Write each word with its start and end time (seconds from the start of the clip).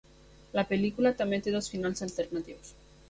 La 0.59 0.63
pel·lícula 0.71 1.11
també 1.19 1.41
té 1.49 1.53
dos 1.59 1.69
finals 1.75 2.05
alternatius. 2.07 2.73